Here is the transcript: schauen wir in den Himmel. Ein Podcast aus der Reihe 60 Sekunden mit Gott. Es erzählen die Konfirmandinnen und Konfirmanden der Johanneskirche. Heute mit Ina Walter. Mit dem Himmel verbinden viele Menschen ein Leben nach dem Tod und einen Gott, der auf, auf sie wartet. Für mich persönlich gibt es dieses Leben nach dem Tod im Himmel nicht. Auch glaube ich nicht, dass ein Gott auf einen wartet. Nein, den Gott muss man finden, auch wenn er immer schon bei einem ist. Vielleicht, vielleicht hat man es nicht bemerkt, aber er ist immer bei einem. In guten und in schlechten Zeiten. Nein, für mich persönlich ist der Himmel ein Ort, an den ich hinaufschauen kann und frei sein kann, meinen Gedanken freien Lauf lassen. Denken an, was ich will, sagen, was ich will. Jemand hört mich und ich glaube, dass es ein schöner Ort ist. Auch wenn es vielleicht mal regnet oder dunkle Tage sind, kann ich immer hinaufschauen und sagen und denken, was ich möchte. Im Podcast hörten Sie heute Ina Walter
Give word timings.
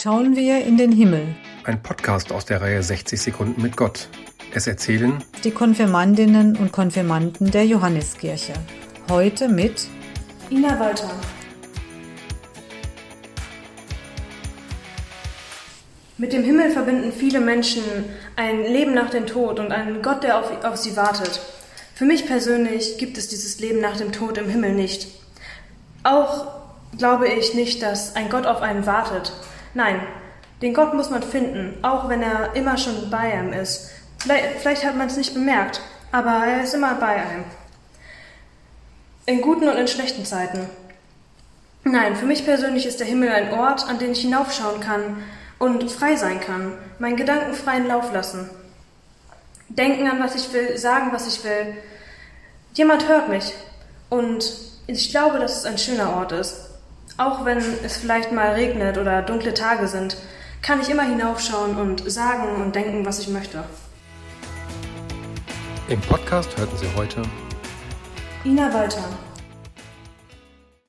schauen 0.00 0.36
wir 0.36 0.64
in 0.64 0.76
den 0.76 0.92
Himmel. 0.92 1.34
Ein 1.64 1.82
Podcast 1.82 2.30
aus 2.30 2.44
der 2.44 2.60
Reihe 2.60 2.82
60 2.82 3.20
Sekunden 3.20 3.60
mit 3.60 3.76
Gott. 3.76 4.08
Es 4.54 4.68
erzählen 4.68 5.24
die 5.42 5.50
Konfirmandinnen 5.50 6.56
und 6.56 6.70
Konfirmanden 6.70 7.50
der 7.50 7.66
Johanneskirche. 7.66 8.52
Heute 9.10 9.48
mit 9.48 9.88
Ina 10.50 10.78
Walter. 10.78 11.10
Mit 16.16 16.32
dem 16.32 16.44
Himmel 16.44 16.70
verbinden 16.70 17.12
viele 17.12 17.40
Menschen 17.40 17.82
ein 18.36 18.62
Leben 18.62 18.94
nach 18.94 19.10
dem 19.10 19.26
Tod 19.26 19.58
und 19.58 19.72
einen 19.72 20.00
Gott, 20.02 20.22
der 20.22 20.38
auf, 20.38 20.64
auf 20.64 20.76
sie 20.76 20.96
wartet. 20.96 21.40
Für 21.94 22.04
mich 22.04 22.26
persönlich 22.26 22.98
gibt 22.98 23.18
es 23.18 23.28
dieses 23.28 23.58
Leben 23.58 23.80
nach 23.80 23.96
dem 23.96 24.12
Tod 24.12 24.38
im 24.38 24.48
Himmel 24.48 24.74
nicht. 24.74 25.08
Auch 26.04 26.46
glaube 26.96 27.26
ich 27.28 27.54
nicht, 27.54 27.82
dass 27.82 28.14
ein 28.14 28.30
Gott 28.30 28.46
auf 28.46 28.62
einen 28.62 28.86
wartet. 28.86 29.32
Nein, 29.78 30.00
den 30.60 30.74
Gott 30.74 30.92
muss 30.92 31.08
man 31.08 31.22
finden, 31.22 31.78
auch 31.82 32.08
wenn 32.08 32.20
er 32.20 32.56
immer 32.56 32.76
schon 32.76 33.10
bei 33.10 33.32
einem 33.32 33.52
ist. 33.52 33.90
Vielleicht, 34.18 34.58
vielleicht 34.58 34.84
hat 34.84 34.96
man 34.96 35.06
es 35.06 35.16
nicht 35.16 35.34
bemerkt, 35.34 35.80
aber 36.10 36.44
er 36.44 36.64
ist 36.64 36.74
immer 36.74 36.96
bei 36.96 37.14
einem. 37.14 37.44
In 39.26 39.40
guten 39.40 39.68
und 39.68 39.76
in 39.76 39.86
schlechten 39.86 40.24
Zeiten. 40.24 40.68
Nein, 41.84 42.16
für 42.16 42.26
mich 42.26 42.44
persönlich 42.44 42.86
ist 42.86 42.98
der 42.98 43.06
Himmel 43.06 43.28
ein 43.28 43.52
Ort, 43.52 43.88
an 43.88 44.00
den 44.00 44.10
ich 44.10 44.22
hinaufschauen 44.22 44.80
kann 44.80 45.22
und 45.60 45.88
frei 45.92 46.16
sein 46.16 46.40
kann, 46.40 46.76
meinen 46.98 47.14
Gedanken 47.14 47.54
freien 47.54 47.86
Lauf 47.86 48.12
lassen. 48.12 48.50
Denken 49.68 50.08
an, 50.08 50.18
was 50.18 50.34
ich 50.34 50.52
will, 50.52 50.76
sagen, 50.76 51.12
was 51.12 51.28
ich 51.28 51.44
will. 51.44 51.76
Jemand 52.74 53.06
hört 53.06 53.28
mich 53.28 53.54
und 54.10 54.44
ich 54.88 55.12
glaube, 55.12 55.38
dass 55.38 55.58
es 55.58 55.66
ein 55.66 55.78
schöner 55.78 56.16
Ort 56.16 56.32
ist. 56.32 56.68
Auch 57.18 57.44
wenn 57.44 57.58
es 57.58 57.96
vielleicht 57.96 58.30
mal 58.30 58.52
regnet 58.52 58.96
oder 58.96 59.22
dunkle 59.22 59.52
Tage 59.52 59.88
sind, 59.88 60.16
kann 60.62 60.80
ich 60.80 60.88
immer 60.88 61.02
hinaufschauen 61.02 61.76
und 61.76 62.08
sagen 62.08 62.62
und 62.62 62.76
denken, 62.76 63.04
was 63.04 63.18
ich 63.18 63.26
möchte. 63.26 63.64
Im 65.88 66.00
Podcast 66.00 66.56
hörten 66.56 66.76
Sie 66.76 66.86
heute 66.96 67.22
Ina 68.44 68.72
Walter 68.72 69.02